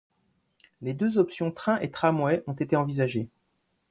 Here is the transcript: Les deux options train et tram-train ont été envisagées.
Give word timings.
Les 0.81 0.95
deux 0.95 1.19
options 1.19 1.51
train 1.51 1.79
et 1.79 1.91
tram-train 1.91 2.41
ont 2.47 2.53
été 2.53 2.75
envisagées. 2.75 3.29